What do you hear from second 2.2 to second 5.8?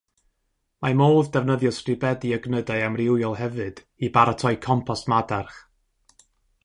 o gnydau amrywiol hefyd i baratoi compost madarch.